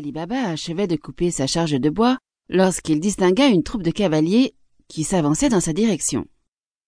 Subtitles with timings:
[0.00, 2.16] Ali Baba achevait de couper sa charge de bois
[2.48, 4.54] lorsqu'il distingua une troupe de cavaliers
[4.88, 6.24] qui s'avançait dans sa direction.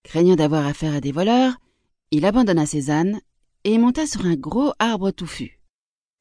[0.02, 1.58] Craignant d'avoir affaire à des voleurs,
[2.10, 3.20] il abandonna ses ânes
[3.64, 5.60] et monta sur un gros arbre touffu.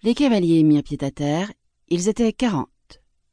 [0.03, 1.53] Les cavaliers mirent pied à terre,
[1.87, 2.67] ils étaient quarante.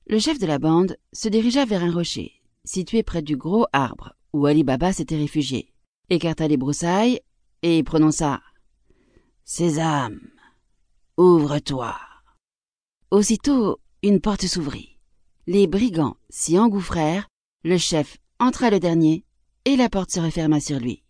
[0.06, 2.34] Le chef de la bande se dirigea vers un rocher,
[2.64, 5.74] situé près du gros arbre où Ali Baba s'était réfugié,
[6.10, 7.18] écarta les broussailles
[7.62, 8.40] et prononça
[9.44, 10.20] Sésame,
[11.16, 11.96] ouvre-toi.
[13.10, 14.98] Aussitôt, une porte s'ouvrit.
[15.46, 17.26] Les brigands s'y engouffrèrent,
[17.64, 19.24] le chef entra le dernier
[19.64, 21.04] et la porte se referma sur lui.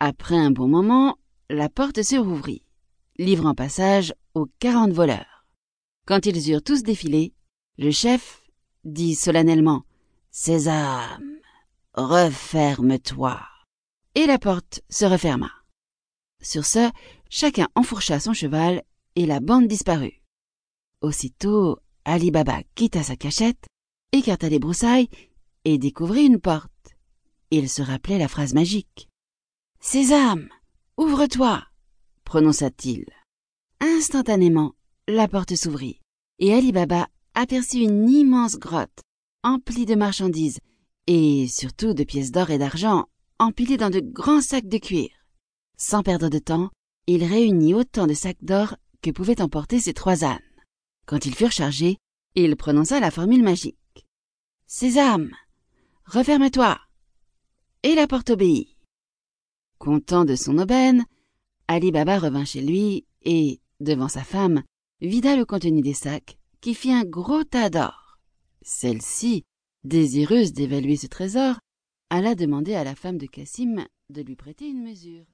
[0.00, 2.64] Après un bon moment, la porte se rouvrit,
[3.16, 5.46] livrant passage aux quarante voleurs.
[6.04, 7.32] Quand ils eurent tous défilé,
[7.78, 8.42] le chef
[8.82, 9.82] dit solennellement
[10.32, 11.38] Sésame,
[11.94, 13.40] referme-toi.
[14.16, 15.52] Et la porte se referma.
[16.42, 16.90] Sur ce,
[17.28, 18.82] chacun enfourcha son cheval
[19.14, 20.19] et la bande disparut.
[21.00, 23.66] Aussitôt, Ali Baba quitta sa cachette,
[24.12, 25.08] écarta les broussailles
[25.64, 26.70] et découvrit une porte.
[27.50, 29.08] Il se rappelait la phrase magique.
[29.80, 30.48] Sésame,
[30.96, 31.62] ouvre-toi,
[32.24, 33.06] prononça-t-il.
[33.80, 34.74] Instantanément,
[35.08, 36.00] la porte s'ouvrit
[36.38, 39.00] et Ali Baba aperçut une immense grotte
[39.42, 40.58] emplie de marchandises
[41.06, 43.06] et surtout de pièces d'or et d'argent
[43.38, 45.08] empilées dans de grands sacs de cuir.
[45.78, 46.68] Sans perdre de temps,
[47.06, 50.38] il réunit autant de sacs d'or que pouvaient emporter ses trois ânes.
[51.10, 51.96] Quand ils furent chargés,
[52.36, 54.06] il prononça la formule magique.
[54.68, 55.32] Sésame,
[56.04, 56.78] referme-toi.
[57.82, 58.76] Et la porte obéit.
[59.78, 61.04] Content de son aubaine,
[61.66, 64.62] Ali Baba revint chez lui et, devant sa femme,
[65.00, 68.20] vida le contenu des sacs, qui fit un gros tas d'or.
[68.62, 69.42] Celle-ci,
[69.82, 71.58] désireuse d'évaluer ce trésor,
[72.08, 75.26] alla demander à la femme de Cassim de lui prêter une mesure.